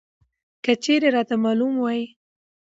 [0.63, 2.03] که چېرې راته معلوم وى!